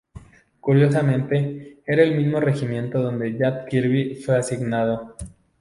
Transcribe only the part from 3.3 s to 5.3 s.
Jack Kirby fue asignado.